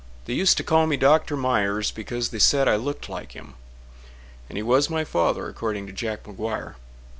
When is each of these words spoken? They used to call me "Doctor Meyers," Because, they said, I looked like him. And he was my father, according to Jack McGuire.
They 0.25 0.33
used 0.33 0.57
to 0.57 0.63
call 0.63 0.87
me 0.87 0.97
"Doctor 0.97 1.37
Meyers," 1.37 1.91
Because, 1.91 2.29
they 2.29 2.39
said, 2.39 2.67
I 2.67 2.75
looked 2.75 3.07
like 3.07 3.33
him. 3.33 3.53
And 4.49 4.57
he 4.57 4.63
was 4.63 4.89
my 4.89 5.03
father, 5.03 5.47
according 5.47 5.85
to 5.85 5.93
Jack 5.93 6.23
McGuire. 6.23 6.73